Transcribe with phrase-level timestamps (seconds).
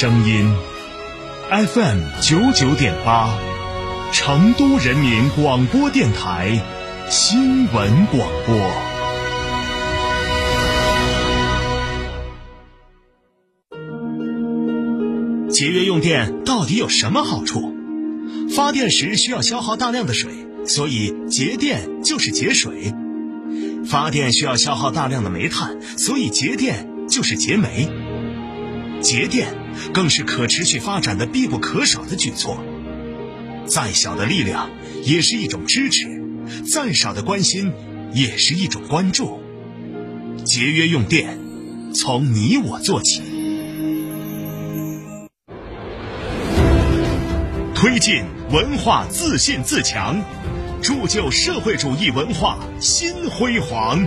[0.00, 0.50] 声音
[1.50, 3.38] ，FM 九九点八，
[4.14, 6.58] 成都人民广播电台
[7.10, 8.56] 新闻广播。
[15.50, 17.74] 节约用电到底有什么好处？
[18.56, 20.32] 发电时需要消耗大量的水，
[20.64, 22.94] 所以节电就是节水；
[23.84, 27.86] 发电需要消耗大量的煤炭，所以节电就是节煤。
[29.02, 29.48] 节电
[29.92, 32.58] 更是可持续发展的必不可少的举措。
[33.66, 34.70] 再小的力量
[35.04, 36.06] 也是一种支持，
[36.72, 37.72] 再少的关心
[38.12, 39.40] 也是一种关注。
[40.44, 41.38] 节约用电，
[41.94, 43.22] 从你我做起。
[47.74, 50.22] 推进文化自信自强，
[50.82, 54.06] 铸就社会主义文化新辉煌。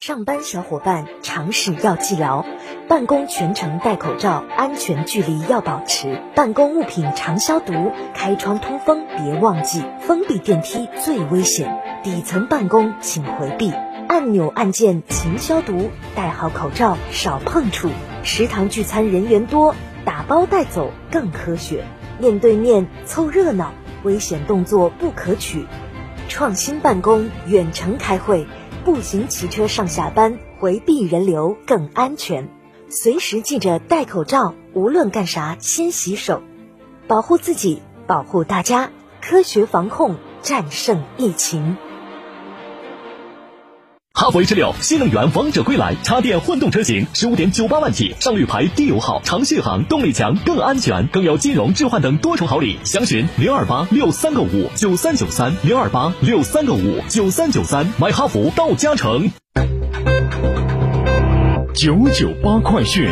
[0.00, 2.44] 上班小伙伴常识要记牢，
[2.86, 13.72] 办公全程戴口罩，安全距离要保持，办公物品常消毒，开窗通风别忘记，封闭电梯最危险，底层办公请回避，
[14.06, 17.90] 按钮按键勤消毒，戴好口罩少碰触，
[18.22, 19.74] 食堂聚餐人员多，
[20.04, 21.84] 打包带走更科学，
[22.18, 23.72] 面对面凑热闹，
[24.04, 25.66] 危险动作不可取，
[26.28, 28.46] 创新办公，远程开会。
[28.86, 32.48] 步行、骑车上下班，回避人流更安全。
[32.88, 36.40] 随时记着戴口罩，无论干啥先洗手，
[37.08, 41.76] 保护自己，保护大家，科学防控，战胜疫情。
[44.18, 52.78] 哈弗 H 六新能源王者归来，插电混动车型十五点九八万起，上绿牌，低油耗，长续航，动力强，更安全，更有金融置换等多重好礼。
[52.82, 59.30] 详询零二八六三个五九三九三零二八六三个五九三九三，买哈弗到嘉诚。
[61.74, 63.10] 九九八快讯。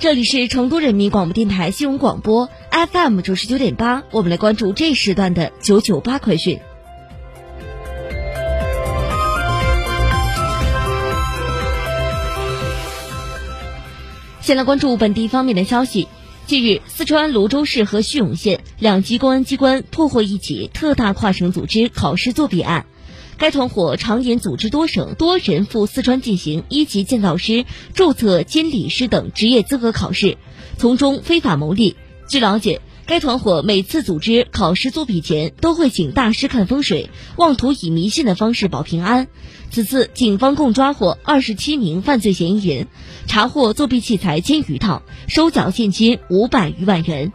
[0.00, 6.58] 这里是成都人民广播电台新闻广播 FM 九十九点八，我们来关注这时段的九九八快讯。
[14.46, 16.06] 先来关注本地方面的消息。
[16.46, 22.86] 近日，四川泸州市和叙永县两级公安机关破获一起特大跨省组织考试作弊案。
[23.38, 30.38] 该团伙常年组织多省多人赴四川进行一级建造师、注册监理师等职业资格考试，
[30.78, 31.96] 从中非法牟利。
[32.28, 39.28] 据了解，该团伙每次组织考试作弊前，都会请大师看风水，妄图以迷信的方式保平安。
[39.70, 42.88] 此次警方共抓获二十七名犯罪嫌疑人，
[43.28, 47.32] 查获作弊器材千余套，收缴现金五百余万元。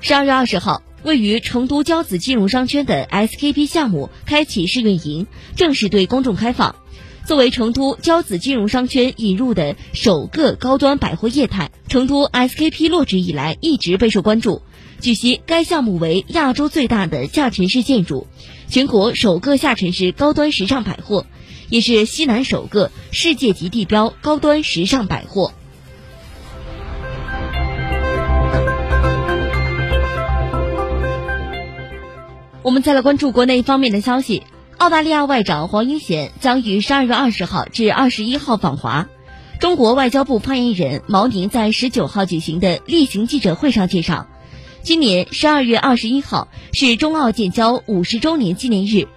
[0.00, 6.76] 十二月二十号，位于成都骄子金融商圈的 SKP 项目开启试运营，正式对公众开放。
[7.26, 14.62] 作为成都交子金融商圈引入的首个高端百货业态，成都 SKP 落址以来一直备受关注。
[15.00, 18.28] 据悉，该项目为亚洲最大的下沉式建筑，
[18.68, 21.26] 全国首个下沉式高端时尚百货，
[21.68, 25.52] 也是西南首个世界级地标高端时尚百货。
[32.62, 34.44] 我们再来关注国内方面的消息。
[34.78, 39.08] 澳大利亚外长黄英贤将于十二月二十号至二十一号访华。
[39.58, 44.26] 中国外交部发言人毛宁在十九号举行的例行记者会上介绍，
[44.82, 49.08] 今年十二月二十一号是中澳建交五十周年纪念日。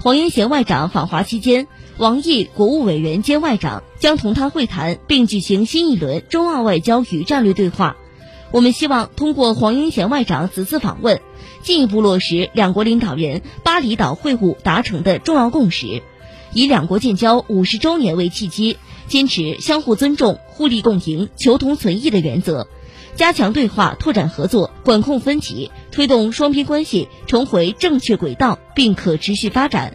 [0.00, 1.66] 黄英贤外长访华期间，
[1.96, 7.96] 王毅国务委员兼外长将同他会谈，并举行新一轮中澳外交与战略对话。
[8.50, 11.20] 我们希望通过黄英贤外长此次访问，
[11.62, 16.02] 进一步落实两国领导人巴厘岛会晤达成的重要共识，
[16.54, 22.68] 以两国建交五十周年为契机，坚持相互尊重、互利共赢、求同存异的原则，
[23.16, 29.94] 加强对话、拓展合作、管控分歧，推动双边关系重回正确轨道并可持续发展。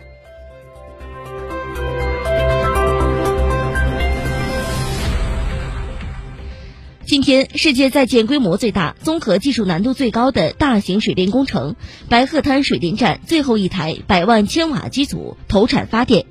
[7.06, 11.76] 今天，世界在建规模最大、综合技术难度最高的大型水电工程——
[12.08, 16.26] 白鹤滩水电站最后一台百万千瓦机组投产发电，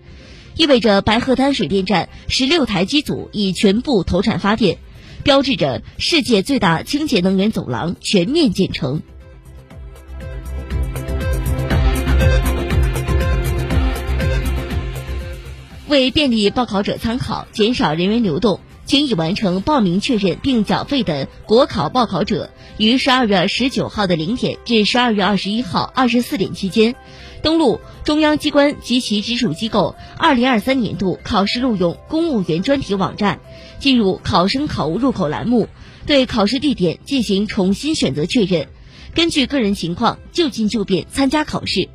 [0.56, 4.78] 意味着白鹤滩水电站十六台机组已全部投产发电，
[5.22, 9.02] 标志着世界最大清洁能源走廊全面建成。
[15.86, 18.58] 为便利报考者参考，减少人员流动。
[18.92, 26.94] 请已完成报名确认并缴费的国考报考者，于十二月十九号的零点至十二月二十一号二十四点期间，
[27.40, 33.40] 登录中央机关及其直属机构二零二三年度考试录用公务员专题网站，
[33.78, 35.68] 进入考生考务入口栏目，
[36.04, 38.68] 对考试地点进行重新选择确认，
[39.14, 41.88] 根据个人情况就近就便参加考试。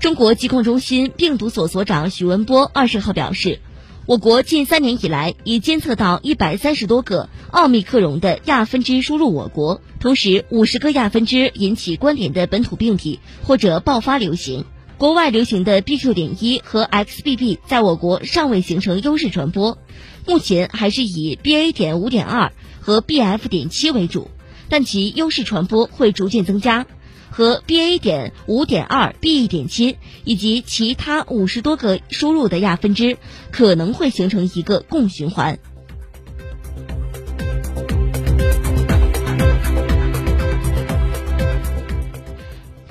[0.00, 3.58] 中国疾控中心病毒所所长许文波二十号表示，
[4.06, 14.64] 我国近三年以来已监测到一百三十多个奥密克戎的亚分支输入我国，同时五十个亚分支引起关联的本土病例或者爆发流行。
[14.98, 16.14] 国外流行的 BQ.
[16.14, 19.78] 点一和 XBB 在我国尚未形成优势传播，
[20.26, 21.72] 目前还是以 BA.
[21.72, 23.48] 点五点二和 BF.
[23.48, 24.30] 点七为主，
[24.68, 26.86] 但其优势传播会逐渐增加。
[27.30, 27.98] 和 BA.
[27.98, 33.18] 点五点二、B 点七以及其他五十多个输入的亚分支
[33.50, 35.58] 可能会形成一个共循环。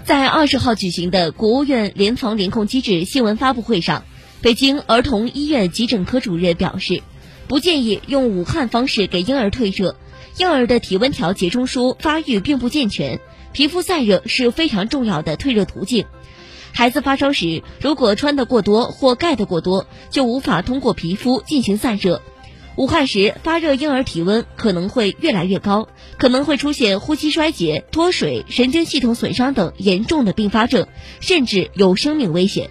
[0.03, 4.05] 在二十号举行的国务院联防联控机制新闻发布会上，
[4.41, 7.03] 北京儿童医院急诊科主任表示，
[7.49, 9.97] 不建议用武汉方式给婴儿退热，
[10.37, 13.19] 婴儿的体温调节中枢发育并不健全。
[13.53, 16.05] 皮肤散热是非常重要的退热途径。
[16.73, 22.21] 孩子发烧时，如果穿的过多或盖的过多，就无法通过皮肤进行散热。
[22.75, 25.87] 武汉时发热婴儿体温可能会越来越高，
[26.19, 30.87] 可能会出现呼吸衰竭、脱水、神经系统损伤等严重的并发症，
[31.19, 32.69] 甚至有生命危险。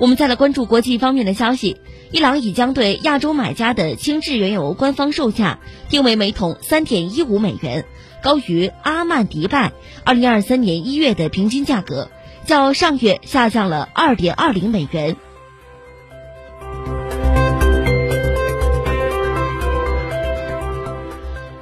[0.00, 1.76] 我们再来关注国际方面的消息。
[2.10, 5.58] 伊朗已将对亚洲买家的轻质原油官方售价
[5.90, 7.84] 定为每桶三点一五美元，
[8.22, 12.10] 高于阿曼迪拜二零二三年一月的平均价格，
[12.46, 15.16] 较上月下降了二点二零美元。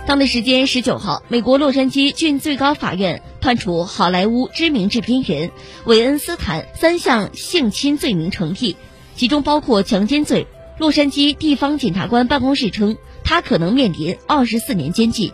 [0.08, 5.50] 当地时间十九号，美国洛杉矶郡最高法院判处好莱坞知名制片人
[5.84, 8.74] 韦恩斯坦三项性侵罪名成立。
[9.16, 10.46] 其中包括强奸罪。
[10.78, 15.30] 洛杉矶地方检察官办公室称，他可能面临二十四年监禁。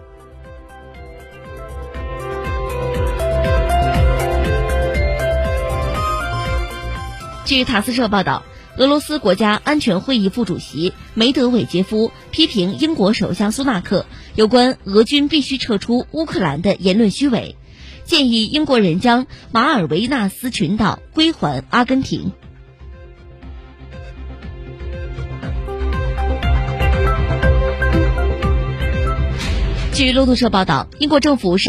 [7.44, 8.42] 据塔斯社报道，
[8.76, 14.04] 俄罗斯国家安全会议副主席梅德韦杰夫批评英国首相苏纳克
[14.36, 17.54] 有关俄军必须撤出乌克兰的言论虚伪，
[18.04, 22.32] 建议英国人将马尔维纳斯群岛归还阿根廷。
[29.92, 31.62] 据路透社报道，英国政府是。